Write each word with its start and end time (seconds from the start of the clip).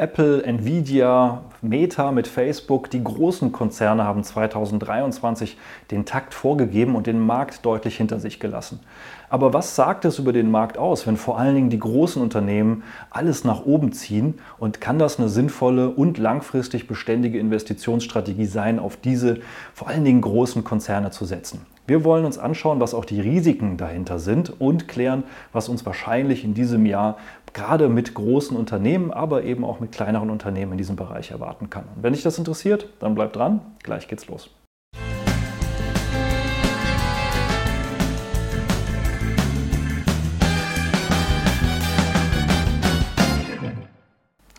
Apple, 0.00 0.42
Nvidia, 0.46 1.42
Meta 1.60 2.10
mit 2.10 2.26
Facebook, 2.26 2.88
die 2.88 3.04
großen 3.04 3.52
Konzerne 3.52 4.04
haben 4.04 4.24
2023 4.24 5.58
den 5.90 6.06
Takt 6.06 6.32
vorgegeben 6.32 6.96
und 6.96 7.06
den 7.06 7.20
Markt 7.20 7.66
deutlich 7.66 7.98
hinter 7.98 8.18
sich 8.18 8.40
gelassen. 8.40 8.80
Aber 9.28 9.52
was 9.52 9.76
sagt 9.76 10.06
es 10.06 10.18
über 10.18 10.32
den 10.32 10.50
Markt 10.50 10.78
aus, 10.78 11.06
wenn 11.06 11.18
vor 11.18 11.38
allen 11.38 11.54
Dingen 11.54 11.68
die 11.68 11.78
großen 11.78 12.22
Unternehmen 12.22 12.82
alles 13.10 13.44
nach 13.44 13.66
oben 13.66 13.92
ziehen? 13.92 14.38
Und 14.58 14.80
kann 14.80 14.98
das 14.98 15.18
eine 15.18 15.28
sinnvolle 15.28 15.90
und 15.90 16.16
langfristig 16.16 16.88
beständige 16.88 17.38
Investitionsstrategie 17.38 18.46
sein, 18.46 18.78
auf 18.78 18.96
diese 18.96 19.40
vor 19.74 19.88
allen 19.88 20.06
Dingen 20.06 20.22
großen 20.22 20.64
Konzerne 20.64 21.10
zu 21.10 21.26
setzen? 21.26 21.66
Wir 21.86 22.04
wollen 22.04 22.24
uns 22.24 22.38
anschauen, 22.38 22.80
was 22.80 22.94
auch 22.94 23.04
die 23.04 23.20
Risiken 23.20 23.76
dahinter 23.76 24.18
sind 24.18 24.60
und 24.60 24.86
klären, 24.86 25.24
was 25.52 25.68
uns 25.68 25.84
wahrscheinlich 25.84 26.44
in 26.44 26.54
diesem 26.54 26.86
Jahr 26.86 27.18
gerade 27.52 27.88
mit 27.88 28.14
großen 28.14 28.56
Unternehmen, 28.56 29.10
aber 29.10 29.42
eben 29.42 29.64
auch 29.64 29.80
mit 29.80 29.92
kleineren 29.92 30.30
Unternehmen 30.30 30.72
in 30.72 30.78
diesem 30.78 30.96
Bereich 30.96 31.30
erwarten 31.30 31.68
kann. 31.68 31.84
Und 31.96 32.02
wenn 32.02 32.12
dich 32.12 32.22
das 32.22 32.38
interessiert, 32.38 32.88
dann 33.00 33.14
bleib 33.14 33.32
dran, 33.32 33.60
gleich 33.82 34.06
geht's 34.06 34.28
los. 34.28 34.50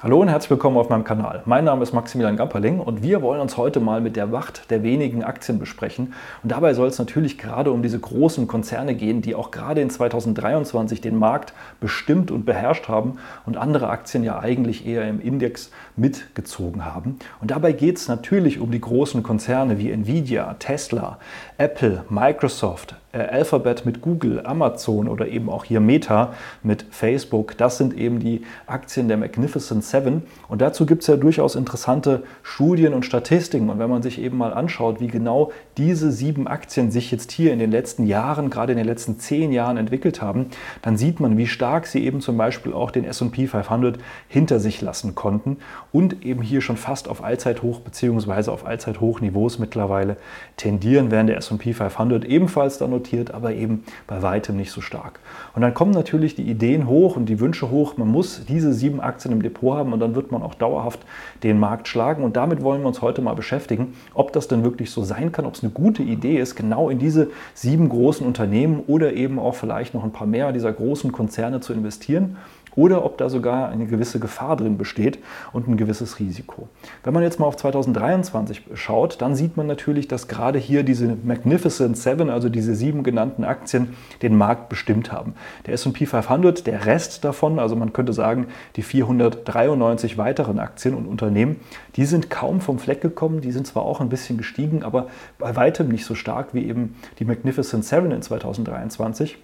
Hallo 0.04 0.20
und 0.20 0.30
herzlich 0.30 0.50
willkommen 0.50 0.78
auf 0.78 0.90
meinem 0.90 1.04
Kanal. 1.04 1.44
Mein 1.46 1.64
Name 1.64 1.84
ist 1.84 1.94
Maximilian 1.94 2.36
Gamperling 2.36 2.80
und 2.80 3.04
wir 3.04 3.22
wollen 3.22 3.40
uns 3.40 3.56
heute 3.56 3.80
mal 3.80 4.02
mit 4.02 4.16
der 4.16 4.32
Wacht 4.32 4.72
der 4.72 4.82
wenigen 4.82 5.24
Aktien 5.24 5.60
besprechen. 5.60 6.16
Und 6.42 6.52
dabei 6.52 6.74
soll 6.74 6.88
es 6.88 6.98
natürlich 6.98 7.38
gerade 7.38 7.72
um 7.72 7.84
diese 7.84 8.00
großen 8.00 8.48
Konzerne 8.48 8.96
gehen, 8.96 9.22
die 9.22 9.36
auch 9.36 9.52
gerade 9.52 9.80
in 9.80 9.92
2023 9.92 11.02
den 11.02 11.18
Markt 11.18 11.54
bestimmt 11.80 12.32
und 12.32 12.48
beherrscht 12.48 12.88
haben 12.88 13.20
und 13.46 13.58
andere 13.58 13.90
Aktien 13.90 14.24
ja 14.24 14.40
eigentlich 14.40 14.88
eher 14.88 15.08
im 15.08 15.22
Index 15.22 15.70
mitgezogen 15.96 16.84
haben. 16.84 17.20
Und 17.40 17.52
dabei 17.52 17.72
geht 17.72 17.98
es 17.98 18.08
natürlich 18.08 18.60
um 18.60 18.72
die 18.72 18.82
großen 18.82 19.22
Konzerne 19.22 19.78
wie 19.78 19.92
Nvidia, 19.92 20.56
Tesla, 20.58 21.20
Apple, 21.60 22.06
Microsoft, 22.10 22.96
Alphabet 23.14 23.86
mit 23.86 24.02
Google, 24.02 24.42
Amazon 24.46 25.08
oder 25.08 25.28
eben 25.28 25.50
auch 25.50 25.66
hier 25.66 25.80
Meta 25.80 26.34
mit 26.64 26.86
Facebook. 26.90 27.58
Das 27.58 27.78
sind 27.78 27.98
eben 27.98 28.20
die 28.20 28.44
Aktien 28.68 29.08
der 29.08 29.18
Magnificent 29.18 29.84
Seven. 29.84 30.24
Und 30.48 30.62
dazu 30.62 30.86
gibt 30.86 31.02
es 31.02 31.08
ja 31.08 31.18
durchaus 31.18 31.56
interessante 31.56 32.24
Studien 32.44 32.94
und 32.94 33.06
Statistiken. 33.06 33.70
Und 33.70 33.80
wenn 33.80 33.90
man 33.90 34.02
sich 34.02 34.20
eben 34.22 34.38
mal 34.38 34.54
anschaut, 34.54 35.02
wie 35.02 35.08
genau 35.08 35.52
diese 35.78 36.12
sieben 36.12 36.48
Aktien 36.48 36.92
sich 36.92 37.12
jetzt 37.12 37.32
hier 37.32 37.52
in 37.52 37.60
den 37.60 37.72
letzten 37.72 38.08
Jahren, 38.08 38.50
gerade 38.50 38.72
in 38.72 38.78
den 38.78 38.88
letzten 38.88 39.20
zehn 39.20 39.52
Jahren 39.52 39.78
entwickelt 39.78 40.22
haben, 40.22 40.48
dann 40.82 40.96
sieht 40.96 41.20
man, 41.20 41.38
wie 41.38 41.48
stark 41.48 41.88
sie 41.88 42.06
eben 42.06 42.22
zum 42.22 42.38
Beispiel 42.38 42.74
auch 42.74 42.92
den 42.92 43.04
SP 43.04 43.48
500 43.48 43.98
hinter 44.28 44.60
sich 44.60 44.82
lassen 44.82 45.16
konnten 45.16 45.58
und 45.92 46.26
eben 46.26 46.42
hier 46.42 46.62
schon 46.62 46.78
fast 46.78 47.10
auf 47.10 47.24
Allzeithoch 47.24 47.82
bzw. 47.82 48.50
auf 48.52 48.66
Allzeithochniveaus 48.66 49.60
mittlerweile 49.60 50.18
tendieren, 50.56 51.12
während 51.12 51.30
der 51.30 51.38
SP 51.44 51.74
500 51.74 52.24
ebenfalls 52.26 52.78
dann 52.78 53.01
notiert, 53.02 53.34
aber 53.34 53.54
eben 53.54 53.84
bei 54.08 54.22
weitem 54.22 54.56
nicht 54.56 54.72
so 54.72 54.82
stark. 54.82 55.20
Und 55.56 55.62
dann 55.62 55.74
kommen 55.74 55.92
natürlich 55.92 56.36
die 56.36 56.44
Ideen 56.44 56.88
hoch 56.88 57.16
und 57.16 57.26
die 57.26 57.40
Wünsche 57.40 57.70
hoch, 57.70 57.98
man 57.98 58.08
muss 58.08 58.46
diese 58.46 58.74
sieben 58.74 59.02
Aktien 59.02 59.34
im 59.34 59.42
Depot 59.42 59.76
haben 59.76 59.94
und 59.94 60.00
dann 60.00 60.16
wird 60.16 60.32
man 60.32 60.44
auch 60.44 60.54
dauerhaft 60.54 61.00
den 61.44 61.60
Markt 61.60 61.88
schlagen. 61.88 62.24
Und 62.24 62.36
damit 62.36 62.62
wollen 62.64 62.82
wir 62.82 62.88
uns 62.88 63.02
heute 63.02 63.22
mal 63.22 63.34
beschäftigen, 63.34 63.94
ob 64.14 64.32
das 64.34 64.48
denn 64.48 64.64
wirklich 64.64 64.92
so 64.92 65.04
sein 65.04 65.32
kann, 65.32 65.46
ob 65.46 65.56
es 65.56 65.64
eine 65.64 65.72
gute 65.72 66.04
Idee 66.04 66.38
ist, 66.38 66.56
genau 66.56 66.90
in 66.90 67.00
diese 67.00 67.30
sieben 67.54 67.90
großen 67.90 68.26
Unternehmen 68.26 68.84
oder 68.88 69.14
eben 69.14 69.40
auch 69.40 69.56
vielleicht 69.56 69.94
noch 69.94 70.04
ein 70.04 70.12
paar 70.12 70.28
mehr 70.28 70.52
dieser 70.52 70.72
großen 70.72 71.12
Konzerne 71.12 71.60
zu 71.60 71.74
investieren 71.74 72.38
oder 72.76 73.04
ob 73.04 73.18
da 73.18 73.30
sogar 73.30 73.70
eine 73.70 73.86
gewisse 73.86 74.20
Gefahr 74.20 74.56
drin 74.56 74.78
besteht 74.78 75.20
und 75.54 75.68
ein 75.68 75.78
gewisses 75.78 76.20
Risiko. 76.20 76.68
Wenn 77.04 77.14
man 77.14 77.24
jetzt 77.24 77.40
mal 77.40 77.46
auf 77.46 77.58
2023 77.58 78.64
schaut, 78.76 79.22
dann 79.22 79.36
sieht 79.36 79.58
man 79.58 79.68
natürlich, 79.68 80.08
dass 80.08 80.28
gerade 80.28 80.60
hier 80.60 80.84
diese 80.84 81.18
Magnificent 81.24 81.98
Seven, 81.98 82.30
also 82.30 82.50
diese 82.50 82.76
sieben 82.76 83.04
genannten 83.04 83.44
Aktien, 83.44 83.96
den 84.22 84.36
Markt 84.36 84.70
bestimmt 84.70 85.12
haben. 85.12 85.34
Der 85.66 85.74
S&P 85.74 86.06
500, 86.06 86.66
der 86.66 86.86
Rest 86.86 87.24
davon, 87.24 87.60
also 87.60 87.76
man 87.76 87.94
könnte 87.94 88.14
sagen, 88.14 88.48
die 88.76 88.82
493 88.82 90.18
weiteren 90.18 90.60
Aktien 90.60 90.96
und 90.96 91.08
Unternehmen, 91.08 91.58
die 91.96 92.06
sind 92.06 92.30
kaum 92.30 92.62
vom 92.62 92.80
Fleck 92.80 93.02
gekommen, 93.02 93.42
die 93.42 93.52
sind 93.52 93.68
zwar 93.68 93.84
auch 93.84 94.00
ein 94.00 94.10
bisschen 94.10 94.38
gestiegen, 94.38 94.84
aber 94.84 95.08
bei 95.38 95.56
weitem 95.56 95.90
nicht 95.90 96.06
so 96.06 96.16
stark 96.16 96.54
wie 96.54 96.68
eben 96.68 96.96
die 97.20 97.26
Magnificent 97.26 97.86
Seven 97.86 98.12
in 98.12 98.22
2023. 98.22 99.38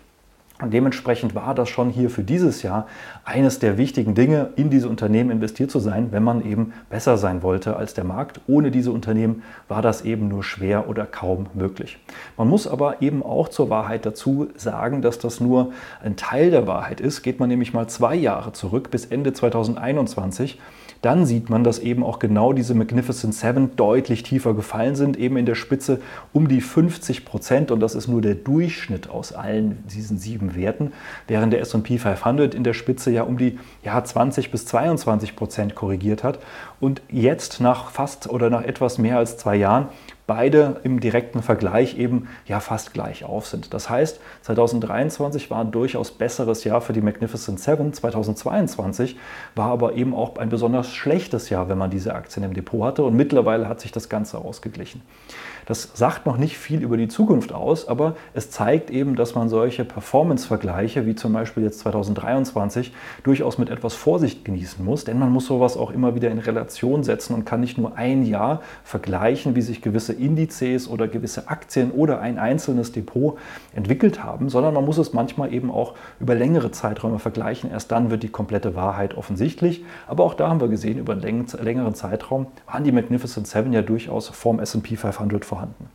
Und 0.60 0.74
dementsprechend 0.74 1.36
war 1.36 1.54
das 1.54 1.70
schon 1.70 1.92
hier 1.92 2.10
für 2.10 2.24
dieses 2.24 2.64
Jahr 2.64 2.88
eines 3.24 3.60
der 3.60 3.78
wichtigen 3.78 4.16
Dinge, 4.16 4.50
in 4.56 4.72
diese 4.72 4.90
Unternehmen 4.90 5.30
investiert 5.30 5.70
zu 5.70 5.78
sein, 5.78 6.12
wenn 6.12 6.24
man 6.24 6.44
eben 6.44 6.74
besser 6.90 7.18
sein 7.18 7.44
wollte 7.44 7.76
als 7.76 7.94
der 7.94 8.04
Markt. 8.04 8.42
Ohne 8.48 8.72
diese 8.72 8.92
Unternehmen 8.92 9.44
war 9.68 9.84
das 9.84 10.02
eben 10.02 10.28
nur 10.28 10.44
schwer 10.44 10.90
oder 10.90 11.06
kaum 11.06 11.46
möglich. 11.54 12.00
Man 12.38 12.48
muss 12.48 12.66
aber 12.66 13.04
eben 13.04 13.22
auch 13.22 13.50
zur 13.50 13.70
Wahrheit 13.70 14.06
dazu 14.08 14.48
sagen, 14.56 15.04
dass 15.04 15.20
das 15.20 15.40
nur 15.40 15.74
ein 16.04 16.16
Teil 16.16 16.50
der 16.50 16.66
Wahrheit 16.66 17.02
ist. 17.02 17.22
Geht 17.22 17.40
man 17.40 17.50
nämlich 17.50 17.74
mal 17.74 17.88
zwei 17.88 18.16
Jahre 18.16 18.52
zurück 18.52 18.90
bis 18.90 19.06
Ende 19.06 19.34
2021 19.34 20.60
dann 21.02 21.26
sieht 21.26 21.50
man, 21.50 21.64
dass 21.64 21.80
eben 21.80 22.04
auch 22.04 22.20
genau 22.20 22.54
diese 22.54 22.74
Magnificent 22.74 23.34
Seven 23.34 23.76
deutlich 23.76 24.24
tiefer 24.24 24.54
gefallen 24.54 24.96
sind, 24.96 25.18
eben 25.18 25.38
in 25.38 25.46
der 25.46 25.56
Spitze 25.56 26.02
um 26.34 26.48
die 26.48 26.62
50 26.62 27.26
Prozent. 27.26 27.72
Und 27.72 27.80
das 27.80 27.96
ist 27.96 28.08
nur 28.08 28.22
der 28.22 28.36
Durchschnitt 28.36 29.10
aus 29.10 29.34
allen 29.34 29.84
diesen 29.88 30.18
sieben 30.18 30.56
Werten, 30.56 30.92
während 31.28 31.54
der 31.54 31.62
S&P 31.62 31.98
500 31.98 32.56
in 32.56 32.64
der 32.64 32.74
Spitze 32.74 33.12
ja 33.12 33.24
um 33.24 33.38
die 33.38 33.60
ja, 33.84 34.04
20 34.04 34.52
bis 34.52 34.66
22 34.66 35.36
Prozent 35.36 35.76
korrigiert 35.76 36.24
hat. 36.24 36.40
Und 36.80 37.02
jetzt 37.10 37.62
nach 37.62 37.92
fast 37.92 38.30
oder 38.30 38.50
nach 38.50 38.64
etwas 38.64 38.98
mehr 38.98 39.18
als 39.18 39.38
zwei 39.38 39.56
Jahren 39.56 39.88
beide 40.28 40.82
im 40.84 41.00
direkten 41.00 41.42
Vergleich 41.42 41.98
eben 41.98 42.28
ja 42.46 42.60
fast 42.60 42.94
gleich 42.94 43.24
auf 43.24 43.48
sind. 43.48 43.74
Das 43.74 43.90
heißt, 43.90 44.20
2023 44.44 45.50
war 45.50 45.62
ein 45.62 45.72
durchaus 45.72 46.12
besseres 46.12 46.66
Jahr 46.66 46.82
für 46.82 46.94
die 46.94 47.02
Magnificent 47.02 47.60
Seven. 47.60 47.94
2022 47.94 49.18
war 49.56 49.72
aber 49.72 49.94
eben 49.94 50.14
auch 50.14 50.38
ein 50.38 50.50
besonders 50.50 50.92
schlechtes 50.92 51.50
Jahr, 51.50 51.70
wenn 51.70 51.78
man 51.78 51.90
diese 51.90 52.14
Aktien 52.14 52.44
im 52.44 52.54
Depot 52.54 52.84
hatte. 52.84 53.04
Und 53.04 53.16
mittlerweile 53.16 53.70
hat 53.70 53.80
sich 53.80 53.94
das 53.94 54.10
Ganze 54.10 54.38
ausgeglichen. 54.38 55.02
Das 55.68 55.92
sagt 55.96 56.26
noch 56.26 56.38
nicht 56.38 56.58
viel 56.58 56.82
über 56.82 56.96
die 56.96 57.10
Zukunft 57.10 57.52
aus, 57.52 57.90
aber 57.90 58.16
es 58.34 58.50
zeigt 58.50 58.90
eben, 58.90 59.18
dass 59.18 59.36
man 59.36 59.50
solche 59.50 59.84
Performance-Vergleiche, 59.84 61.06
wie 61.06 61.14
zum 61.14 61.34
Beispiel 61.34 61.64
jetzt 61.64 61.80
2023, 61.80 62.94
durchaus 63.24 63.58
mit 63.58 63.70
etwas 63.70 63.94
Vorsicht 63.94 64.46
genießen 64.46 64.84
muss, 64.84 65.04
denn 65.04 65.20
man 65.20 65.30
muss 65.30 65.46
sowas 65.46 65.76
auch 65.76 65.92
immer 65.92 66.16
wieder 66.16 66.32
in 66.32 66.40
Relation 66.40 67.04
setzen 67.04 67.34
und 67.34 67.44
kann 67.44 67.60
nicht 67.60 67.78
nur 67.78 67.98
ein 67.98 68.26
Jahr 68.26 68.62
vergleichen, 68.86 69.56
wie 69.56 69.62
sich 69.62 69.82
gewisse 69.82 70.14
Indizes 70.20 70.88
oder 70.88 71.08
gewisse 71.08 71.48
Aktien 71.48 71.92
oder 71.92 72.20
ein 72.20 72.40
einzelnes 72.40 72.92
Depot 72.92 73.38
entwickelt 73.74 74.24
haben, 74.24 74.50
sondern 74.50 74.74
man 74.74 74.86
muss 74.86 74.98
es 74.98 75.14
manchmal 75.14 75.54
eben 75.54 75.72
auch 75.72 75.94
über 76.20 76.36
längere 76.36 76.72
Zeiträume 76.72 77.20
vergleichen. 77.20 77.72
Erst 77.72 77.92
dann 77.92 78.10
wird 78.10 78.24
die 78.24 78.30
komplette 78.30 78.76
Wahrheit 78.76 79.16
offensichtlich. 79.16 79.84
Aber 80.08 80.24
auch 80.24 80.34
da 80.34 80.50
haben 80.50 80.62
wir 80.62 80.68
gesehen, 80.68 80.98
über 80.98 81.14
einen 81.14 81.48
längeren 81.62 81.96
Zeitraum 81.96 82.48
waren 82.66 82.84
die 82.84 82.92
Magnificent 82.92 83.48
Seven 83.48 83.74
ja 83.74 83.82
durchaus 83.82 84.28
vom 84.28 84.60
SP 84.60 84.96
500 84.98 85.46
vorhanden. 85.46 85.90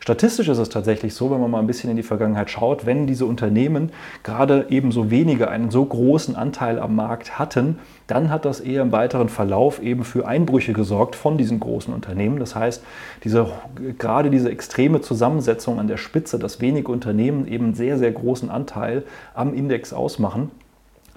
Statistisch 0.00 0.48
ist 0.48 0.58
es 0.58 0.68
tatsächlich 0.68 1.14
so, 1.14 1.30
wenn 1.30 1.40
man 1.40 1.50
mal 1.50 1.58
ein 1.58 1.66
bisschen 1.66 1.90
in 1.90 1.96
die 1.96 2.02
Vergangenheit 2.02 2.50
schaut, 2.50 2.86
wenn 2.86 3.06
diese 3.06 3.26
Unternehmen 3.26 3.90
gerade 4.22 4.66
eben 4.70 4.92
so 4.92 5.10
wenige 5.10 5.48
einen 5.48 5.70
so 5.70 5.84
großen 5.84 6.36
Anteil 6.36 6.78
am 6.78 6.94
Markt 6.94 7.38
hatten, 7.38 7.78
dann 8.06 8.30
hat 8.30 8.44
das 8.44 8.60
eher 8.60 8.82
im 8.82 8.92
weiteren 8.92 9.28
Verlauf 9.28 9.82
eben 9.82 10.04
für 10.04 10.26
Einbrüche 10.26 10.72
gesorgt 10.72 11.14
von 11.14 11.36
diesen 11.36 11.60
großen 11.60 11.92
Unternehmen. 11.92 12.38
Das 12.38 12.54
heißt, 12.54 12.82
diese, 13.24 13.50
gerade 13.98 14.30
diese 14.30 14.50
extreme 14.50 15.00
Zusammensetzung 15.00 15.78
an 15.78 15.88
der 15.88 15.98
Spitze, 15.98 16.38
dass 16.38 16.60
wenige 16.60 16.90
Unternehmen 16.90 17.46
eben 17.46 17.74
sehr, 17.74 17.98
sehr 17.98 18.12
großen 18.12 18.50
Anteil 18.50 19.04
am 19.34 19.52
Index 19.52 19.92
ausmachen, 19.92 20.50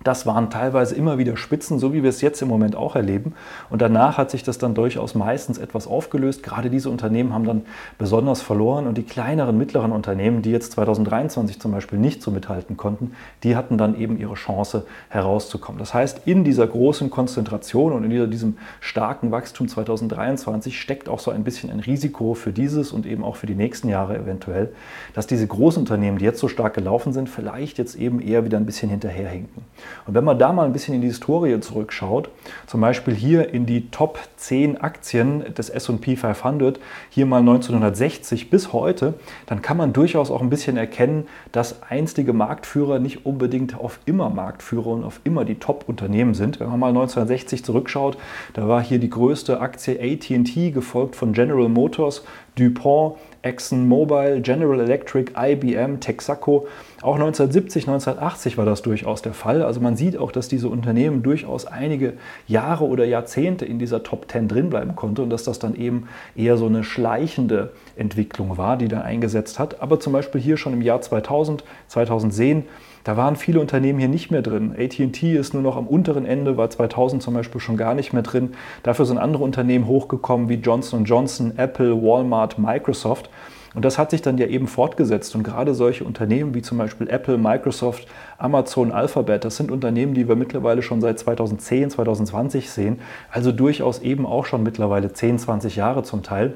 das 0.03 0.25
waren 0.25 0.49
teilweise 0.49 0.95
immer 0.95 1.17
wieder 1.17 1.37
Spitzen, 1.37 1.77
so 1.77 1.93
wie 1.93 2.01
wir 2.01 2.09
es 2.09 2.21
jetzt 2.21 2.41
im 2.41 2.47
Moment 2.47 2.75
auch 2.75 2.95
erleben. 2.95 3.33
Und 3.69 3.81
danach 3.81 4.17
hat 4.17 4.31
sich 4.31 4.43
das 4.43 4.57
dann 4.57 4.73
durchaus 4.73 5.15
meistens 5.15 5.57
etwas 5.57 5.87
aufgelöst. 5.87 6.43
Gerade 6.43 6.69
diese 6.69 6.89
Unternehmen 6.89 7.33
haben 7.33 7.45
dann 7.45 7.61
besonders 7.97 8.41
verloren 8.41 8.87
und 8.87 8.97
die 8.97 9.03
kleineren, 9.03 9.57
mittleren 9.57 9.91
Unternehmen, 9.91 10.41
die 10.41 10.51
jetzt 10.51 10.71
2023 10.73 11.59
zum 11.59 11.71
Beispiel 11.71 11.99
nicht 11.99 12.23
so 12.23 12.31
mithalten 12.31 12.77
konnten, 12.77 13.13
die 13.43 13.55
hatten 13.55 13.77
dann 13.77 13.99
eben 13.99 14.17
ihre 14.17 14.33
Chance 14.33 14.85
herauszukommen. 15.09 15.77
Das 15.79 15.93
heißt, 15.93 16.21
in 16.25 16.43
dieser 16.43 16.67
großen 16.67 17.09
Konzentration 17.09 17.93
und 17.93 18.03
in 18.03 18.31
diesem 18.31 18.57
starken 18.79 19.31
Wachstum 19.31 19.67
2023 19.67 20.79
steckt 20.79 21.09
auch 21.09 21.19
so 21.19 21.31
ein 21.31 21.43
bisschen 21.43 21.69
ein 21.69 21.79
Risiko 21.79 22.33
für 22.33 22.51
dieses 22.51 22.91
und 22.91 23.05
eben 23.05 23.23
auch 23.23 23.35
für 23.35 23.47
die 23.47 23.55
nächsten 23.55 23.89
Jahre 23.89 24.17
eventuell, 24.17 24.73
dass 25.13 25.27
diese 25.27 25.45
großen 25.45 25.81
Unternehmen, 25.81 26.17
die 26.17 26.25
jetzt 26.25 26.39
so 26.39 26.47
stark 26.47 26.73
gelaufen 26.73 27.13
sind, 27.13 27.29
vielleicht 27.29 27.77
jetzt 27.77 27.95
eben 27.95 28.19
eher 28.19 28.45
wieder 28.45 28.57
ein 28.57 28.65
bisschen 28.65 28.89
hinterherhinken. 28.89 29.63
Und 30.07 30.13
wenn 30.13 30.23
man 30.23 30.39
da 30.39 30.51
mal 30.51 30.65
ein 30.65 30.73
bisschen 30.73 30.95
in 30.95 31.01
die 31.01 31.07
Historie 31.07 31.59
zurückschaut, 31.59 32.29
zum 32.67 32.81
Beispiel 32.81 33.13
hier 33.13 33.53
in 33.53 33.65
die 33.65 33.89
Top 33.89 34.19
10 34.37 34.81
Aktien 34.81 35.53
des 35.53 35.69
SP 35.69 36.15
500, 36.15 36.79
hier 37.09 37.25
mal 37.25 37.39
1960 37.39 38.49
bis 38.49 38.73
heute, 38.73 39.13
dann 39.45 39.61
kann 39.61 39.77
man 39.77 39.93
durchaus 39.93 40.31
auch 40.31 40.41
ein 40.41 40.49
bisschen 40.49 40.77
erkennen, 40.77 41.27
dass 41.51 41.83
einstige 41.83 42.33
Marktführer 42.33 42.99
nicht 42.99 43.25
unbedingt 43.25 43.77
auf 43.79 43.99
immer 44.05 44.29
Marktführer 44.29 44.87
und 44.87 45.03
auf 45.03 45.21
immer 45.23 45.45
die 45.45 45.55
Top-Unternehmen 45.55 46.33
sind. 46.33 46.59
Wenn 46.59 46.69
man 46.69 46.79
mal 46.79 46.89
1960 46.89 47.63
zurückschaut, 47.63 48.17
da 48.53 48.67
war 48.67 48.83
hier 48.83 48.99
die 48.99 49.09
größte 49.09 49.59
Aktie 49.59 49.99
ATT, 49.99 50.73
gefolgt 50.73 51.15
von 51.15 51.33
General 51.33 51.69
Motors, 51.69 52.23
DuPont, 52.55 53.15
ExxonMobil, 53.43 54.41
General 54.41 54.79
Electric, 54.79 55.31
IBM, 55.35 55.99
Texaco. 55.99 56.67
Auch 57.01 57.15
1970, 57.15 57.87
1980 57.87 58.57
war 58.57 58.65
das 58.65 58.81
durchaus 58.81 59.21
der 59.21 59.33
Fall. 59.33 59.63
Also 59.63 59.79
man 59.79 59.95
sieht 59.95 60.17
auch, 60.17 60.31
dass 60.31 60.47
diese 60.47 60.67
Unternehmen 60.69 61.23
durchaus 61.23 61.65
einige 61.65 62.13
Jahre 62.47 62.85
oder 62.85 63.05
Jahrzehnte 63.05 63.65
in 63.65 63.79
dieser 63.79 64.03
Top 64.03 64.29
10 64.29 64.47
drin 64.47 64.69
bleiben 64.69 64.95
konnte 64.95 65.23
und 65.23 65.29
dass 65.29 65.43
das 65.43 65.59
dann 65.59 65.75
eben 65.75 66.07
eher 66.35 66.57
so 66.57 66.67
eine 66.67 66.83
schleichende 66.83 67.71
Entwicklung 67.95 68.57
war, 68.57 68.77
die 68.77 68.87
da 68.87 69.01
eingesetzt 69.01 69.57
hat. 69.57 69.81
Aber 69.81 69.99
zum 69.99 70.13
Beispiel 70.13 70.41
hier 70.41 70.57
schon 70.57 70.73
im 70.73 70.81
Jahr 70.81 71.01
2000, 71.01 71.63
2010 71.87 72.65
da 73.03 73.17
waren 73.17 73.35
viele 73.35 73.59
Unternehmen 73.59 73.99
hier 73.99 74.07
nicht 74.07 74.31
mehr 74.31 74.41
drin. 74.41 74.75
ATT 74.77 75.23
ist 75.23 75.53
nur 75.53 75.63
noch 75.63 75.77
am 75.77 75.87
unteren 75.87 76.25
Ende, 76.25 76.57
war 76.57 76.69
2000 76.69 77.21
zum 77.21 77.33
Beispiel 77.33 77.61
schon 77.61 77.77
gar 77.77 77.93
nicht 77.93 78.13
mehr 78.13 78.21
drin. 78.21 78.51
Dafür 78.83 79.05
sind 79.05 79.17
andere 79.17 79.43
Unternehmen 79.43 79.87
hochgekommen 79.87 80.49
wie 80.49 80.55
Johnson 80.55 81.05
Johnson, 81.05 81.53
Apple, 81.57 82.01
Walmart, 82.01 82.59
Microsoft. 82.59 83.29
Und 83.73 83.85
das 83.85 83.97
hat 83.97 84.11
sich 84.11 84.21
dann 84.21 84.37
ja 84.37 84.47
eben 84.47 84.67
fortgesetzt. 84.67 85.33
Und 85.35 85.43
gerade 85.43 85.73
solche 85.73 86.03
Unternehmen 86.03 86.53
wie 86.53 86.61
zum 86.61 86.77
Beispiel 86.77 87.09
Apple, 87.09 87.37
Microsoft, 87.37 88.05
Amazon, 88.37 88.91
Alphabet, 88.91 89.45
das 89.45 89.55
sind 89.57 89.71
Unternehmen, 89.71 90.13
die 90.13 90.27
wir 90.27 90.35
mittlerweile 90.35 90.81
schon 90.81 90.99
seit 90.99 91.17
2010, 91.19 91.91
2020 91.91 92.69
sehen. 92.69 92.99
Also 93.31 93.51
durchaus 93.51 93.99
eben 93.99 94.25
auch 94.25 94.45
schon 94.45 94.63
mittlerweile 94.63 95.13
10, 95.13 95.39
20 95.39 95.77
Jahre 95.77 96.03
zum 96.03 96.21
Teil 96.21 96.55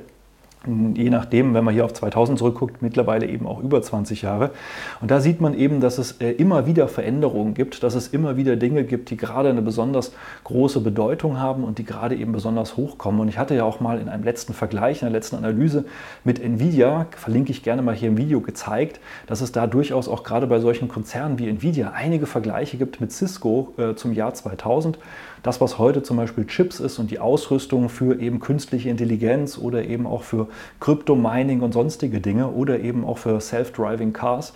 je 0.96 1.10
nachdem, 1.10 1.54
wenn 1.54 1.64
man 1.64 1.74
hier 1.74 1.86
auf 1.86 1.94
2000 1.94 2.40
zurückguckt, 2.40 2.82
mittlerweile 2.82 3.28
eben 3.28 3.48
auch 3.48 3.62
über 3.62 3.82
20 3.82 4.22
Jahre. 4.22 4.52
Und 5.02 5.12
da 5.12 5.20
sieht 5.20 5.42
man 5.42 5.54
eben, 5.54 5.82
dass 5.82 5.98
es 5.98 6.14
äh, 6.14 6.32
immer 6.32 6.66
wieder 6.66 6.88
Veränderungen 6.88 7.54
gibt, 7.54 7.84
dass 7.84 7.96
es 7.96 8.08
immer 8.08 8.38
wieder 8.38 8.56
Dinge 8.56 8.84
gibt, 8.84 9.10
die 9.10 9.18
gerade 9.18 9.50
eine 9.50 9.62
besonders 9.62 10.14
große 10.44 10.82
Bedeutung 10.82 11.40
haben 11.40 11.64
und 11.64 11.78
die 11.78 11.86
gerade 11.86 12.16
eben 12.16 12.32
besonders 12.32 12.78
hochkommen. 12.78 13.22
Und 13.22 13.28
ich 13.28 13.38
hatte 13.38 13.56
ja 13.56 13.64
auch 13.64 13.80
mal 13.80 14.00
in 14.00 14.10
einem 14.10 14.24
letzten 14.24 14.54
Vergleich, 14.54 15.02
in 15.02 15.06
der 15.06 15.14
letzten 15.14 15.36
Analyse 15.36 15.86
mit 16.24 16.42
Nvidia, 16.42 17.08
verlinke 17.16 17.52
ich 17.52 17.64
gerne 17.64 17.82
mal 17.82 17.96
hier 17.96 18.10
im 18.10 18.18
Video, 18.18 18.42
gezeigt, 18.42 19.00
dass 19.28 19.42
es 19.42 19.52
da 19.52 19.68
durchaus 19.68 20.08
auch 20.08 20.24
gerade 20.24 20.48
bei 20.48 20.60
solchen 20.60 20.88
Konzernen 20.88 21.40
wie 21.40 21.48
Nvidia 21.48 21.92
einige 21.96 22.26
Vergleiche 22.26 22.78
gibt 22.78 23.02
mit 23.02 23.12
Cisco 23.12 23.74
äh, 23.78 23.96
zum 23.96 24.14
Jahr 24.14 24.34
2000 24.34 25.00
das, 25.46 25.62
was 25.62 25.78
heute 25.78 26.02
zum 26.02 26.18
Beispiel 26.18 26.48
Chips 26.48 26.80
ist 26.80 26.98
und 26.98 27.12
die 27.12 27.20
Ausrüstung 27.20 27.90
für 27.90 28.20
eben 28.20 28.40
künstliche 28.40 28.90
Intelligenz 28.90 29.60
oder 29.60 29.86
eben 29.86 30.08
auch 30.08 30.24
für 30.24 30.48
Kryptomining 30.80 31.62
und 31.62 31.74
sonstige 31.74 32.22
Dinge 32.22 32.50
oder 32.50 32.80
eben 32.80 33.06
auch 33.06 33.18
für 33.18 33.40
Self-Driving 33.40 34.14
Cars, 34.14 34.54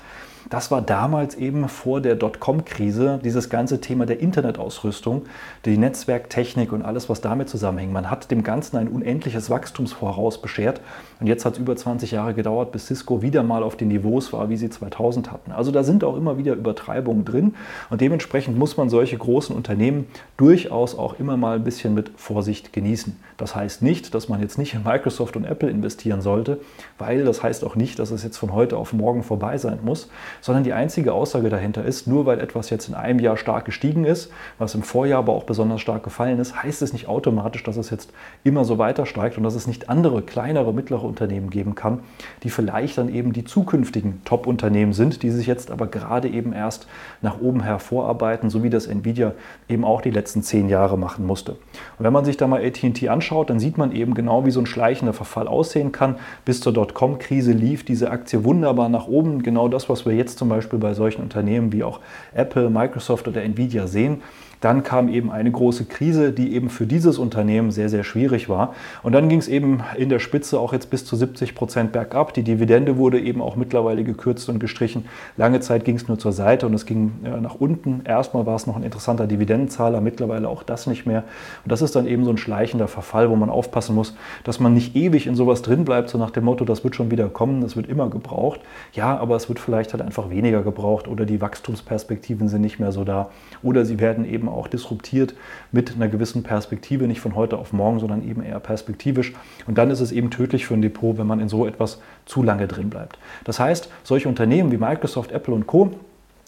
das 0.49 0.71
war 0.71 0.81
damals 0.81 1.35
eben 1.35 1.69
vor 1.69 2.01
der 2.01 2.15
Dotcom-Krise 2.15 3.19
dieses 3.23 3.49
ganze 3.49 3.81
Thema 3.81 4.07
der 4.07 4.19
Internetausrüstung, 4.19 5.23
die 5.65 5.77
Netzwerktechnik 5.77 6.71
und 6.71 6.81
alles, 6.81 7.07
was 7.07 7.21
damit 7.21 7.49
zusammenhängt. 7.49 7.93
Man 7.93 8.09
hat 8.09 8.31
dem 8.31 8.43
Ganzen 8.43 8.77
ein 8.77 8.87
unendliches 8.87 9.49
Wachstumsvoraus 9.51 10.41
beschert 10.41 10.81
und 11.19 11.27
jetzt 11.27 11.45
hat 11.45 11.53
es 11.53 11.59
über 11.59 11.75
20 11.75 12.11
Jahre 12.11 12.33
gedauert, 12.33 12.71
bis 12.71 12.87
Cisco 12.87 13.21
wieder 13.21 13.43
mal 13.43 13.61
auf 13.61 13.75
den 13.75 13.89
Niveaus 13.89 14.33
war, 14.33 14.49
wie 14.49 14.57
sie 14.57 14.69
2000 14.69 15.31
hatten. 15.31 15.51
Also 15.51 15.71
da 15.71 15.83
sind 15.83 16.03
auch 16.03 16.17
immer 16.17 16.37
wieder 16.39 16.53
Übertreibungen 16.53 17.25
drin 17.25 17.53
und 17.91 18.01
dementsprechend 18.01 18.57
muss 18.57 18.75
man 18.75 18.89
solche 18.89 19.17
großen 19.17 19.55
Unternehmen 19.55 20.07
durchaus 20.37 20.97
auch 20.97 21.19
immer 21.19 21.37
mal 21.37 21.57
ein 21.57 21.63
bisschen 21.63 21.93
mit 21.93 22.11
Vorsicht 22.15 22.73
genießen. 22.73 23.15
Das 23.37 23.55
heißt 23.55 23.83
nicht, 23.83 24.15
dass 24.15 24.29
man 24.29 24.41
jetzt 24.41 24.57
nicht 24.57 24.73
in 24.73 24.83
Microsoft 24.83 25.35
und 25.35 25.45
Apple 25.45 25.69
investieren 25.69 26.21
sollte, 26.21 26.59
weil 26.97 27.23
das 27.23 27.43
heißt 27.43 27.63
auch 27.63 27.75
nicht, 27.75 27.99
dass 27.99 28.09
es 28.09 28.23
jetzt 28.23 28.37
von 28.37 28.53
heute 28.53 28.77
auf 28.77 28.93
morgen 28.93 29.21
vorbei 29.21 29.57
sein 29.57 29.79
muss, 29.83 30.09
sondern 30.41 30.63
die 30.63 30.73
einzige 30.73 31.13
Aussage 31.13 31.49
dahinter 31.49 31.83
ist, 31.83 32.07
nur 32.07 32.25
weil 32.25 32.39
etwas 32.39 32.69
jetzt 32.69 32.87
in 32.87 32.95
einem 32.95 33.19
Jahr 33.19 33.37
stark 33.37 33.65
gestiegen 33.65 34.05
ist, 34.05 34.31
was 34.57 34.75
im 34.75 34.83
Vorjahr 34.83 35.19
aber 35.19 35.33
auch 35.33 35.43
besonders 35.43 35.81
stark 35.81 36.03
gefallen 36.03 36.39
ist, 36.39 36.61
heißt 36.61 36.81
es 36.81 36.93
nicht 36.93 37.07
automatisch, 37.07 37.63
dass 37.63 37.77
es 37.77 37.89
jetzt 37.89 38.11
immer 38.43 38.65
so 38.65 38.77
weiter 38.77 39.05
steigt 39.05 39.37
und 39.37 39.43
dass 39.43 39.55
es 39.55 39.67
nicht 39.67 39.89
andere, 39.89 40.21
kleinere, 40.21 40.73
mittlere 40.73 41.03
Unternehmen 41.03 41.49
geben 41.49 41.75
kann, 41.75 41.99
die 42.43 42.49
vielleicht 42.49 42.97
dann 42.97 43.13
eben 43.13 43.33
die 43.33 43.43
zukünftigen 43.43 44.21
Top-Unternehmen 44.25 44.93
sind, 44.93 45.23
die 45.23 45.31
sich 45.31 45.47
jetzt 45.47 45.71
aber 45.71 45.87
gerade 45.87 46.27
eben 46.29 46.53
erst 46.53 46.87
nach 47.21 47.39
oben 47.41 47.61
hervorarbeiten, 47.61 48.49
so 48.49 48.63
wie 48.63 48.69
das 48.69 48.87
Nvidia 48.87 49.33
eben 49.67 49.83
auch 49.83 50.01
die 50.01 50.11
letzten 50.11 50.43
zehn 50.43 50.69
Jahre 50.69 50.97
machen 50.97 51.25
musste. 51.25 51.53
Und 51.53 52.05
wenn 52.05 52.13
man 52.13 52.25
sich 52.25 52.37
da 52.37 52.47
mal 52.47 52.63
ATT 52.63 53.07
anschaut, 53.07 53.49
dann 53.49 53.59
sieht 53.59 53.77
man 53.77 53.91
eben 53.91 54.13
genau, 54.13 54.45
wie 54.45 54.51
so 54.51 54.59
ein 54.59 54.65
schleichender 54.65 55.13
Verfall 55.13 55.47
aussehen 55.47 55.91
kann. 55.91 56.15
Bis 56.45 56.61
zur 56.61 56.73
Dotcom-Krise 56.73 57.51
lief 57.51 57.85
diese 57.85 58.11
Aktie 58.11 58.43
wunderbar 58.43 58.89
nach 58.89 59.07
oben, 59.07 59.43
genau 59.43 59.67
das, 59.67 59.89
was 59.89 60.05
wir 60.05 60.13
jetzt 60.19 60.37
zum 60.37 60.49
Beispiel 60.49 60.77
bei 60.77 60.93
solchen 60.93 61.23
Unternehmen 61.23 61.73
wie 61.73 61.83
auch 61.83 61.99
Apple, 62.33 62.69
Microsoft 62.69 63.27
oder 63.27 63.41
Nvidia 63.41 63.87
sehen. 63.87 64.21
Dann 64.61 64.83
kam 64.83 65.09
eben 65.09 65.31
eine 65.31 65.51
große 65.51 65.85
Krise, 65.85 66.31
die 66.31 66.53
eben 66.53 66.69
für 66.69 66.85
dieses 66.85 67.17
Unternehmen 67.17 67.71
sehr, 67.71 67.89
sehr 67.89 68.03
schwierig 68.03 68.49
war. 68.49 68.73
Und 69.03 69.13
dann 69.13 69.29
ging 69.29 69.39
es 69.39 69.47
eben 69.47 69.81
in 69.97 70.09
der 70.09 70.19
Spitze 70.19 70.59
auch 70.59 70.73
jetzt 70.73 70.89
bis 70.89 71.05
zu 71.05 71.15
70 71.15 71.55
Prozent 71.55 71.91
bergab. 71.91 72.33
Die 72.33 72.43
Dividende 72.43 72.97
wurde 72.97 73.19
eben 73.19 73.41
auch 73.41 73.55
mittlerweile 73.55 74.03
gekürzt 74.03 74.49
und 74.49 74.59
gestrichen. 74.59 75.05
Lange 75.37 75.61
Zeit 75.61 75.85
ging 75.85 75.95
es 75.95 76.07
nur 76.07 76.19
zur 76.19 76.33
Seite 76.33 76.65
und 76.65 76.73
es 76.73 76.85
ging 76.85 77.11
nach 77.41 77.55
unten. 77.55 78.01
Erstmal 78.03 78.45
war 78.45 78.55
es 78.55 78.67
noch 78.67 78.75
ein 78.75 78.83
interessanter 78.83 79.27
Dividendenzahler, 79.27 80.01
mittlerweile 80.01 80.49
auch 80.49 80.63
das 80.63 80.87
nicht 80.87 81.05
mehr. 81.05 81.23
Und 81.63 81.71
das 81.71 81.81
ist 81.81 81.95
dann 81.95 82.05
eben 82.05 82.25
so 82.25 82.31
ein 82.31 82.37
schleichender 82.37 82.87
Verfall, 82.89 83.29
wo 83.29 83.35
man 83.35 83.49
aufpassen 83.49 83.95
muss, 83.95 84.15
dass 84.43 84.59
man 84.59 84.73
nicht 84.73 84.95
ewig 84.95 85.25
in 85.27 85.35
sowas 85.35 85.61
drin 85.61 85.85
bleibt, 85.85 86.09
so 86.09 86.17
nach 86.17 86.31
dem 86.31 86.43
Motto, 86.43 86.65
das 86.65 86.83
wird 86.83 86.95
schon 86.95 87.11
wieder 87.11 87.29
kommen, 87.29 87.61
das 87.61 87.77
wird 87.77 87.87
immer 87.87 88.09
gebraucht. 88.09 88.59
Ja, 88.91 89.17
aber 89.17 89.37
es 89.37 89.47
wird 89.47 89.59
vielleicht 89.59 89.93
halt 89.93 90.01
einfach 90.01 90.29
weniger 90.29 90.63
gebraucht 90.63 91.07
oder 91.07 91.25
die 91.25 91.39
Wachstumsperspektiven 91.39 92.49
sind 92.49 92.61
nicht 92.61 92.79
mehr 92.79 92.91
so 92.91 93.05
da 93.05 93.29
oder 93.63 93.85
sie 93.85 93.99
werden 93.99 94.25
eben 94.25 94.48
auch 94.49 94.67
disruptiert 94.67 95.33
mit 95.71 95.95
einer 95.95 96.07
gewissen 96.07 96.43
Perspektive, 96.43 97.07
nicht 97.07 97.21
von 97.21 97.35
heute 97.35 97.57
auf 97.57 97.73
morgen, 97.73 97.99
sondern 97.99 98.27
eben 98.27 98.43
eher 98.43 98.59
perspektivisch. 98.59 99.33
Und 99.67 99.77
dann 99.77 99.91
ist 99.91 99.99
es 99.99 100.11
eben 100.11 100.29
tödlich 100.29 100.65
für 100.65 100.73
ein 100.73 100.81
Depot, 100.81 101.17
wenn 101.17 101.27
man 101.27 101.39
in 101.39 101.49
so 101.49 101.65
etwas 101.65 102.01
zu 102.25 102.43
lange 102.43 102.67
drin 102.67 102.89
bleibt. 102.89 103.17
Das 103.43 103.59
heißt, 103.59 103.89
solche 104.03 104.29
Unternehmen 104.29 104.71
wie 104.71 104.77
Microsoft, 104.77 105.31
Apple 105.31 105.53
und 105.53 105.67
Co., 105.67 105.91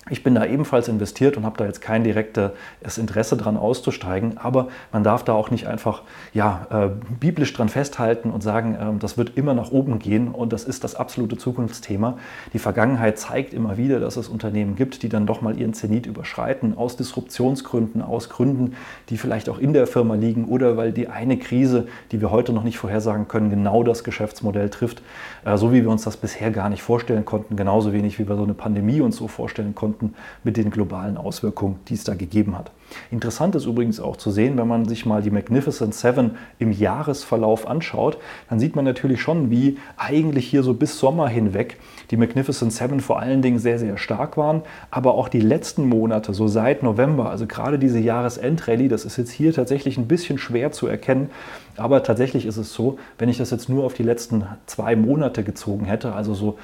ich 0.09 0.24
bin 0.24 0.33
da 0.33 0.45
ebenfalls 0.45 0.88
investiert 0.88 1.38
und 1.38 1.45
habe 1.45 1.57
da 1.57 1.65
jetzt 1.65 1.80
kein 1.80 2.03
direktes 2.03 2.51
Interesse 2.98 3.38
daran 3.38 3.56
auszusteigen, 3.56 4.39
aber 4.39 4.69
man 4.92 5.03
darf 5.03 5.24
da 5.24 5.33
auch 5.33 5.51
nicht 5.51 5.68
einfach 5.68 6.01
ja, 6.33 6.65
äh, 6.71 6.89
biblisch 7.19 7.53
dran 7.53 7.69
festhalten 7.69 8.31
und 8.31 8.42
sagen, 8.42 8.74
äh, 8.74 9.00
das 9.00 9.19
wird 9.19 9.38
immer 9.38 9.53
nach 9.53 9.69
oben 9.71 10.00
gehen 10.00 10.30
und 10.30 10.53
das 10.53 10.63
ist 10.63 10.83
das 10.83 10.95
absolute 10.95 11.38
Zukunftsthema. 11.38 12.18
Die 12.51 12.57
Vergangenheit 12.57 13.19
zeigt 13.19 13.53
immer 13.53 13.77
wieder, 13.77 14.00
dass 14.00 14.18
es 14.18 14.27
Unternehmen 14.27 14.75
gibt, 14.75 15.03
die 15.03 15.09
dann 15.09 15.27
doch 15.27 15.42
mal 15.42 15.59
ihren 15.59 15.75
Zenit 15.75 16.07
überschreiten, 16.07 16.75
aus 16.75 16.98
Disruptionsgründen, 16.98 18.01
aus 18.01 18.30
Gründen, 18.30 18.74
die 19.09 19.18
vielleicht 19.18 19.50
auch 19.50 19.59
in 19.59 19.74
der 19.74 19.86
Firma 19.86 20.15
liegen 20.15 20.45
oder 20.45 20.77
weil 20.77 20.94
die 20.94 21.09
eine 21.09 21.38
Krise, 21.38 21.88
die 22.12 22.21
wir 22.21 22.31
heute 22.31 22.53
noch 22.53 22.63
nicht 22.63 22.79
vorhersagen 22.79 23.27
können, 23.27 23.51
genau 23.51 23.84
das 23.84 24.03
Geschäftsmodell 24.03 24.72
trifft, 24.72 25.03
äh, 25.46 25.58
so 25.58 25.72
wie 25.72 25.84
wir 25.84 25.91
uns 25.91 26.05
das 26.05 26.17
bisher 26.17 26.50
gar 26.50 26.70
nicht 26.70 26.81
vorstellen 26.81 27.24
konnten, 27.24 27.55
genauso 27.55 27.93
wenig 27.93 28.17
wie 28.17 28.27
wir 28.27 28.36
so 28.36 28.43
eine 28.43 28.55
Pandemie 28.55 29.00
uns 29.00 29.15
so 29.15 29.27
vorstellen 29.27 29.75
konnten 29.75 29.90
konnten 29.91 30.15
mit 30.43 30.57
den 30.57 30.69
globalen 30.69 31.17
Auswirkungen, 31.17 31.79
die 31.88 31.95
es 31.95 32.03
da 32.03 32.15
gegeben 32.15 32.57
hat. 32.57 32.71
Interessant 33.10 33.55
ist 33.55 33.65
übrigens 33.65 34.00
auch 34.00 34.17
zu 34.17 34.31
sehen, 34.31 34.57
wenn 34.57 34.67
man 34.67 34.86
sich 34.86 35.05
mal 35.05 35.21
die 35.21 35.31
Magnificent 35.31 35.93
Seven 35.93 36.38
im 36.60 36.71
Jahresverlauf 36.71 37.67
anschaut, 37.67 38.17
dann 38.50 38.60
sieht 38.60 38.75
man 38.75 38.86
natürlich 38.86 39.21
schon, 39.21 39.50
wie 39.50 39.77
eigentlich 39.98 40.48
hier 40.48 40.63
so 40.63 40.74
bis 40.74 41.00
Sommer 41.00 41.27
hinweg 41.27 41.77
die 42.12 42.17
Magnificent 42.17 42.74
Seven 42.74 43.00
vor 43.00 43.19
allen 43.19 43.41
Dingen 43.41 43.60
sehr, 43.60 43.79
sehr 43.79 43.98
stark 43.98 44.38
waren, 44.38 44.62
aber 44.89 45.15
auch 45.15 45.29
die 45.29 45.39
letzten 45.39 45.88
Monate, 45.88 46.33
so 46.33 46.48
seit 46.48 46.83
November, 46.83 47.29
also 47.29 47.48
gerade 47.48 47.79
diese 47.79 48.00
Jahresendrallye, 48.00 48.88
das 48.88 49.05
ist 49.05 49.17
jetzt 49.17 49.31
hier 49.31 49.53
tatsächlich 49.53 49.98
ein 49.98 50.07
bisschen 50.07 50.38
schwer 50.38 50.71
zu 50.71 50.88
erkennen, 50.88 51.29
aber 51.77 52.03
tatsächlich 52.03 52.45
ist 52.45 52.57
es 52.57 52.74
so, 52.74 52.98
wenn 53.17 53.29
ich 53.29 53.38
das 53.38 53.51
jetzt 53.51 53.69
nur 53.69 53.86
auf 53.86 53.93
die 53.93 54.03
letzten 54.03 54.45
zwei 54.65 54.95
Monate 54.95 55.43
gezogen 55.43 55.86
hätte, 55.86 56.13
also 56.13 56.33
so 56.33 56.57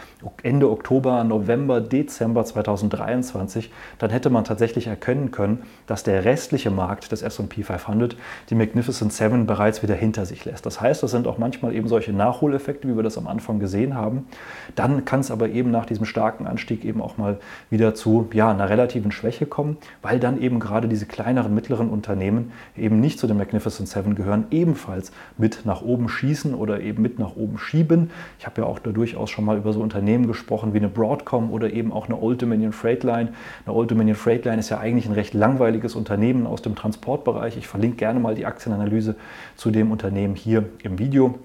Ende 0.44 0.70
Oktober, 0.70 1.24
November, 1.24 1.82
Dezember 1.82 2.44
2023, 2.44 3.72
dann 4.00 4.10
hätte 4.10 4.30
man 4.30 4.44
tatsächlich 4.44 4.88
erkennen 4.88 5.32
können, 5.32 5.64
dass 5.88 6.04
der 6.04 6.17
der 6.18 6.26
restliche 6.26 6.72
Markt 6.72 7.12
des 7.12 7.22
SP 7.22 7.62
500 7.62 8.18
die 8.50 8.56
Magnificent 8.56 9.14
Seven 9.14 9.46
bereits 9.46 9.84
wieder 9.84 9.94
hinter 9.94 10.26
sich 10.26 10.46
lässt. 10.46 10.66
Das 10.66 10.82
heißt, 10.82 11.04
das 11.04 11.12
sind 11.12 11.28
auch 11.28 11.38
manchmal 11.38 11.76
eben 11.76 11.88
solche 11.88 12.12
Nachholeffekte, 12.12 12.88
wie 12.88 12.96
wir 12.96 13.04
das 13.04 13.20
am 13.20 13.28
Anfang 13.28 13.60
gesehen 13.60 13.94
haben. 13.94 14.26
Dann 14.74 15.06
kann 15.06 15.20
es 15.20 15.30
aber 15.30 15.50
eben 15.50 15.70
nach 15.70 15.86
diesem 15.86 16.06
starken 16.06 16.48
Anstieg 16.48 16.84
eben 16.86 17.04
auch 17.04 17.20
mal 17.20 17.38
wieder 17.70 17.94
zu 17.94 18.28
ja, 18.34 18.50
einer 18.50 18.68
relativen 18.68 19.12
Schwäche 19.12 19.46
kommen, 19.46 19.78
weil 20.02 20.20
dann 20.20 20.42
eben 20.42 20.60
gerade 20.60 20.88
diese 20.88 21.06
kleineren, 21.06 21.54
mittleren 21.54 21.90
Unternehmen 21.90 22.52
eben 22.76 23.00
nicht 23.00 23.20
zu 23.20 23.28
den 23.28 23.38
Magnificent 23.38 23.88
Seven 23.88 24.16
gehören, 24.16 24.46
ebenfalls 24.50 25.12
mit 25.38 25.68
nach 25.68 25.84
oben 25.84 26.10
schießen 26.10 26.56
oder 26.56 26.80
eben 26.80 27.04
mit 27.04 27.20
nach 27.20 27.36
oben 27.36 27.60
schieben. 27.60 28.10
Ich 28.40 28.48
habe 28.48 28.62
ja 28.62 28.68
auch 28.68 28.80
da 28.80 28.90
durchaus 28.90 29.30
schon 29.30 29.46
mal 29.46 29.58
über 29.58 29.72
so 29.72 29.82
Unternehmen 29.82 30.26
gesprochen 30.26 30.74
wie 30.74 30.78
eine 30.78 30.90
Broadcom 30.90 31.52
oder 31.52 31.72
eben 31.72 31.94
auch 31.94 32.08
eine 32.08 32.20
Old 32.20 32.42
Dominion 32.42 32.72
Freightline. 32.72 33.34
Eine 33.68 33.76
Old 33.76 33.92
Dominion 33.92 34.16
Freightline 34.16 34.58
ist 34.58 34.70
ja 34.70 34.80
eigentlich 34.80 35.06
ein 35.06 35.14
recht 35.14 35.36
langweiliges 35.36 35.94
Unternehmen 35.94 36.07
aus 36.46 36.62
dem 36.62 36.76
Transportbereich. 36.76 37.58
Ich 37.58 37.68
verlinke 37.68 37.98
gerne 37.98 38.20
mal 38.20 38.36
die 38.36 38.46
Aktienanalyse 38.46 39.16
zu 39.56 39.72
dem 39.72 39.92
Unternehmen 39.92 40.36
hier 40.36 40.66
im 40.84 41.00
Video 41.00 41.36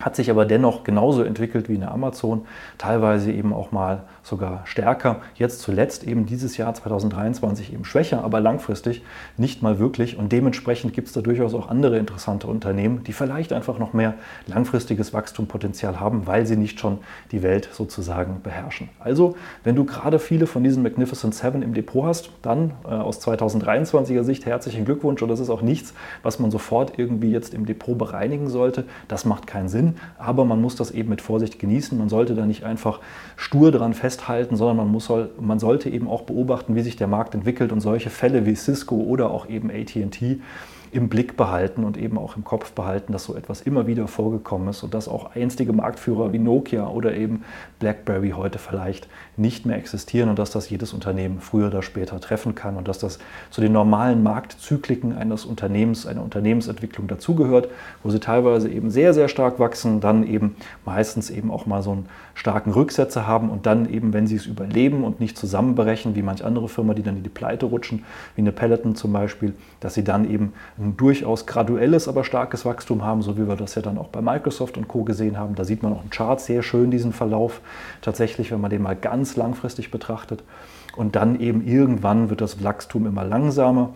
hat 0.00 0.16
sich 0.16 0.30
aber 0.30 0.44
dennoch 0.44 0.84
genauso 0.84 1.22
entwickelt 1.22 1.68
wie 1.68 1.76
eine 1.76 1.90
Amazon, 1.90 2.46
teilweise 2.78 3.32
eben 3.32 3.52
auch 3.52 3.72
mal 3.72 4.02
sogar 4.24 4.62
stärker. 4.64 5.20
Jetzt 5.36 5.60
zuletzt 5.60 6.02
eben 6.04 6.24
dieses 6.24 6.56
Jahr 6.56 6.72
2023 6.74 7.72
eben 7.72 7.84
schwächer, 7.84 8.24
aber 8.24 8.40
langfristig 8.40 9.02
nicht 9.36 9.62
mal 9.62 9.78
wirklich. 9.78 10.16
Und 10.16 10.32
dementsprechend 10.32 10.94
gibt 10.94 11.08
es 11.08 11.14
da 11.14 11.20
durchaus 11.20 11.54
auch 11.54 11.68
andere 11.68 11.98
interessante 11.98 12.46
Unternehmen, 12.46 13.04
die 13.04 13.12
vielleicht 13.12 13.52
einfach 13.52 13.78
noch 13.78 13.92
mehr 13.92 14.14
langfristiges 14.46 15.12
Wachstumspotenzial 15.12 16.00
haben, 16.00 16.26
weil 16.26 16.46
sie 16.46 16.56
nicht 16.56 16.80
schon 16.80 16.98
die 17.32 17.42
Welt 17.42 17.68
sozusagen 17.70 18.40
beherrschen. 18.42 18.88
Also, 18.98 19.36
wenn 19.62 19.76
du 19.76 19.84
gerade 19.84 20.18
viele 20.18 20.46
von 20.46 20.64
diesen 20.64 20.82
Magnificent 20.82 21.34
Seven 21.34 21.60
im 21.60 21.74
Depot 21.74 22.06
hast, 22.06 22.30
dann 22.40 22.72
äh, 22.84 22.88
aus 22.88 23.20
2023er 23.20 24.22
Sicht 24.24 24.46
herzlichen 24.46 24.86
Glückwunsch. 24.86 25.20
Und 25.20 25.28
das 25.28 25.40
ist 25.40 25.50
auch 25.50 25.62
nichts, 25.62 25.92
was 26.22 26.38
man 26.38 26.50
sofort 26.50 26.98
irgendwie 26.98 27.30
jetzt 27.30 27.52
im 27.52 27.66
Depot 27.66 27.98
bereinigen 27.98 28.48
sollte. 28.48 28.84
Das 29.06 29.26
macht 29.26 29.46
keinen 29.46 29.68
Sinn. 29.68 29.96
Aber 30.16 30.46
man 30.46 30.62
muss 30.62 30.76
das 30.76 30.90
eben 30.92 31.10
mit 31.10 31.20
Vorsicht 31.20 31.58
genießen. 31.58 31.98
Man 31.98 32.08
sollte 32.08 32.34
da 32.34 32.46
nicht 32.46 32.64
einfach 32.64 33.00
stur 33.36 33.70
dran 33.70 33.92
festhalten, 33.92 34.13
sondern 34.56 34.76
man, 34.76 34.88
muss, 34.88 35.10
man 35.40 35.58
sollte 35.58 35.90
eben 35.90 36.08
auch 36.08 36.22
beobachten, 36.22 36.74
wie 36.74 36.82
sich 36.82 36.96
der 36.96 37.06
Markt 37.06 37.34
entwickelt 37.34 37.72
und 37.72 37.80
solche 37.80 38.10
Fälle 38.10 38.46
wie 38.46 38.54
Cisco 38.54 38.96
oder 38.96 39.30
auch 39.30 39.48
eben 39.48 39.70
ATT 39.70 40.40
im 40.94 41.08
Blick 41.08 41.36
behalten 41.36 41.82
und 41.82 41.96
eben 41.96 42.18
auch 42.18 42.36
im 42.36 42.44
Kopf 42.44 42.72
behalten, 42.72 43.12
dass 43.12 43.24
so 43.24 43.34
etwas 43.34 43.60
immer 43.60 43.88
wieder 43.88 44.06
vorgekommen 44.06 44.68
ist 44.68 44.84
und 44.84 44.94
dass 44.94 45.08
auch 45.08 45.34
einstige 45.34 45.72
Marktführer 45.72 46.32
wie 46.32 46.38
Nokia 46.38 46.86
oder 46.86 47.14
eben 47.16 47.42
BlackBerry 47.80 48.30
heute 48.30 48.60
vielleicht 48.60 49.08
nicht 49.36 49.66
mehr 49.66 49.76
existieren 49.76 50.28
und 50.28 50.38
dass 50.38 50.52
das 50.52 50.70
jedes 50.70 50.92
Unternehmen 50.92 51.40
früher 51.40 51.66
oder 51.66 51.82
später 51.82 52.20
treffen 52.20 52.54
kann 52.54 52.76
und 52.76 52.86
dass 52.86 53.00
das 53.00 53.18
zu 53.50 53.60
den 53.60 53.72
normalen 53.72 54.22
Marktzykliken 54.22 55.16
eines 55.16 55.44
Unternehmens, 55.44 56.06
einer 56.06 56.22
Unternehmensentwicklung 56.22 57.08
dazugehört, 57.08 57.68
wo 58.04 58.10
sie 58.10 58.20
teilweise 58.20 58.70
eben 58.70 58.90
sehr, 58.90 59.14
sehr 59.14 59.28
stark 59.28 59.58
wachsen, 59.58 60.00
dann 60.00 60.24
eben 60.24 60.54
meistens 60.84 61.28
eben 61.28 61.50
auch 61.50 61.66
mal 61.66 61.82
so 61.82 61.90
einen 61.90 62.08
starken 62.34 62.70
Rücksetzer 62.70 63.26
haben 63.26 63.50
und 63.50 63.66
dann 63.66 63.92
eben, 63.92 64.12
wenn 64.12 64.28
sie 64.28 64.36
es 64.36 64.46
überleben 64.46 65.02
und 65.02 65.18
nicht 65.18 65.36
zusammenbrechen, 65.36 66.14
wie 66.14 66.22
manch 66.22 66.44
andere 66.44 66.68
Firma, 66.68 66.94
die 66.94 67.02
dann 67.02 67.16
in 67.16 67.24
die 67.24 67.28
Pleite 67.28 67.66
rutschen, 67.66 68.04
wie 68.36 68.42
eine 68.42 68.52
Peloton 68.52 68.94
zum 68.94 69.12
Beispiel, 69.12 69.54
dass 69.80 69.94
sie 69.94 70.04
dann 70.04 70.30
eben 70.30 70.52
ein 70.84 70.96
durchaus 70.96 71.46
graduelles, 71.46 72.08
aber 72.08 72.24
starkes 72.24 72.64
Wachstum 72.64 73.02
haben, 73.02 73.22
so 73.22 73.36
wie 73.36 73.48
wir 73.48 73.56
das 73.56 73.74
ja 73.74 73.82
dann 73.82 73.98
auch 73.98 74.08
bei 74.08 74.20
Microsoft 74.22 74.76
und 74.76 74.88
Co. 74.88 75.04
gesehen 75.04 75.38
haben. 75.38 75.54
Da 75.54 75.64
sieht 75.64 75.82
man 75.82 75.92
auch 75.92 76.02
im 76.02 76.10
Chart 76.10 76.40
sehr 76.40 76.62
schön 76.62 76.90
diesen 76.90 77.12
Verlauf 77.12 77.60
tatsächlich, 78.02 78.50
wenn 78.50 78.60
man 78.60 78.70
den 78.70 78.82
mal 78.82 78.96
ganz 78.96 79.36
langfristig 79.36 79.90
betrachtet. 79.90 80.42
Und 80.96 81.16
dann 81.16 81.40
eben 81.40 81.66
irgendwann 81.66 82.30
wird 82.30 82.40
das 82.40 82.62
Wachstum 82.62 83.06
immer 83.06 83.24
langsamer. 83.24 83.90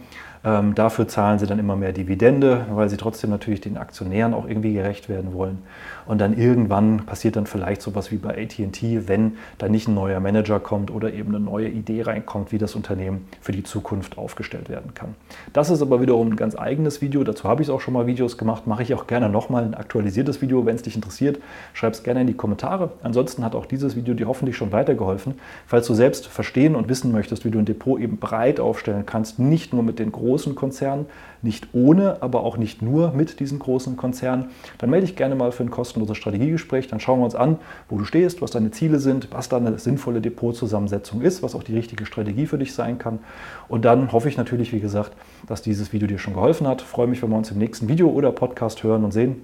Ähm, 0.44 0.74
dafür 0.74 1.08
zahlen 1.08 1.38
sie 1.38 1.46
dann 1.46 1.58
immer 1.58 1.76
mehr 1.76 1.92
Dividende, 1.92 2.66
weil 2.70 2.88
sie 2.88 2.96
trotzdem 2.96 3.30
natürlich 3.30 3.60
den 3.60 3.76
Aktionären 3.76 4.34
auch 4.34 4.46
irgendwie 4.46 4.72
gerecht 4.72 5.08
werden 5.08 5.34
wollen. 5.34 5.58
Und 6.06 6.20
dann 6.20 6.38
irgendwann 6.38 7.04
passiert 7.04 7.36
dann 7.36 7.46
vielleicht 7.46 7.82
sowas 7.82 8.10
wie 8.10 8.16
bei 8.16 8.30
ATT, 8.30 9.08
wenn 9.08 9.36
da 9.58 9.68
nicht 9.68 9.88
ein 9.88 9.94
neuer 9.94 10.20
Manager 10.20 10.58
kommt 10.58 10.90
oder 10.90 11.12
eben 11.12 11.34
eine 11.34 11.44
neue 11.44 11.68
Idee 11.68 12.02
reinkommt, 12.02 12.50
wie 12.50 12.58
das 12.58 12.74
Unternehmen 12.74 13.26
für 13.42 13.52
die 13.52 13.62
Zukunft 13.62 14.16
aufgestellt 14.16 14.70
werden 14.70 14.94
kann. 14.94 15.14
Das 15.52 15.68
ist 15.68 15.82
aber 15.82 16.00
wiederum 16.00 16.28
ein 16.28 16.36
ganz 16.36 16.56
eigenes 16.56 17.02
Video. 17.02 17.24
Dazu 17.24 17.44
habe 17.44 17.62
ich 17.62 17.70
auch 17.70 17.80
schon 17.80 17.92
mal 17.92 18.06
Videos 18.06 18.38
gemacht. 18.38 18.66
Mache 18.66 18.82
ich 18.82 18.94
auch 18.94 19.06
gerne 19.06 19.28
nochmal 19.28 19.64
ein 19.64 19.74
aktualisiertes 19.74 20.40
Video, 20.40 20.64
wenn 20.64 20.76
es 20.76 20.82
dich 20.82 20.94
interessiert. 20.94 21.40
Schreib 21.74 21.92
es 21.92 22.02
gerne 22.02 22.22
in 22.22 22.26
die 22.26 22.34
Kommentare. 22.34 22.92
Ansonsten 23.02 23.44
hat 23.44 23.54
auch 23.54 23.66
dieses 23.66 23.96
Video 23.96 24.14
dir 24.14 24.28
hoffentlich 24.28 24.56
schon 24.56 24.72
weitergeholfen. 24.72 25.34
Falls 25.66 25.86
du 25.86 25.94
selbst 25.94 26.26
verstehen 26.26 26.74
und 26.74 26.88
wissen 26.88 27.12
möchtest, 27.12 27.44
wie 27.44 27.50
du 27.50 27.58
ein 27.58 27.66
Depot 27.66 28.00
eben 28.00 28.16
breit 28.16 28.60
aufstellen 28.60 29.04
kannst, 29.04 29.38
nicht 29.38 29.74
nur 29.74 29.82
mit 29.82 29.98
den 29.98 30.10
großen 30.10 30.27
großen 30.28 30.54
Konzernen, 30.54 31.06
nicht 31.40 31.68
ohne, 31.72 32.22
aber 32.22 32.42
auch 32.42 32.58
nicht 32.58 32.82
nur 32.82 33.12
mit 33.12 33.40
diesen 33.40 33.58
großen 33.58 33.96
Konzernen, 33.96 34.46
dann 34.76 34.90
melde 34.90 35.06
dich 35.06 35.16
gerne 35.16 35.34
mal 35.34 35.52
für 35.52 35.62
ein 35.62 35.70
kostenloses 35.70 36.18
Strategiegespräch. 36.18 36.88
Dann 36.88 37.00
schauen 37.00 37.20
wir 37.20 37.24
uns 37.24 37.34
an, 37.34 37.58
wo 37.88 37.96
du 37.96 38.04
stehst, 38.04 38.42
was 38.42 38.50
deine 38.50 38.70
Ziele 38.70 38.98
sind, 38.98 39.28
was 39.30 39.48
deine 39.48 39.78
sinnvolle 39.78 40.20
Depotzusammensetzung 40.20 41.22
ist, 41.22 41.42
was 41.42 41.54
auch 41.54 41.62
die 41.62 41.74
richtige 41.74 42.04
Strategie 42.04 42.46
für 42.46 42.58
dich 42.58 42.74
sein 42.74 42.98
kann. 42.98 43.20
Und 43.68 43.84
dann 43.84 44.12
hoffe 44.12 44.28
ich 44.28 44.36
natürlich, 44.36 44.72
wie 44.72 44.80
gesagt, 44.80 45.12
dass 45.46 45.62
dieses 45.62 45.92
Video 45.92 46.06
dir 46.06 46.18
schon 46.18 46.34
geholfen 46.34 46.66
hat. 46.66 46.82
Ich 46.82 46.88
freue 46.88 47.06
mich, 47.06 47.22
wenn 47.22 47.30
wir 47.30 47.36
uns 47.36 47.50
im 47.50 47.58
nächsten 47.58 47.88
Video 47.88 48.10
oder 48.10 48.30
Podcast 48.32 48.82
hören 48.82 49.04
und 49.04 49.12
sehen. 49.12 49.36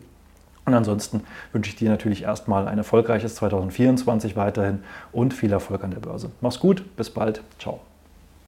Und 0.66 0.74
ansonsten 0.74 1.22
wünsche 1.52 1.70
ich 1.70 1.76
dir 1.76 1.90
natürlich 1.90 2.22
erstmal 2.22 2.68
ein 2.68 2.78
erfolgreiches 2.78 3.34
2024 3.36 4.36
weiterhin 4.36 4.80
und 5.12 5.34
viel 5.34 5.52
Erfolg 5.52 5.84
an 5.84 5.90
der 5.90 6.00
Börse. 6.00 6.30
Mach's 6.40 6.58
gut, 6.58 6.84
bis 6.96 7.10
bald, 7.10 7.42
ciao. 7.58 7.93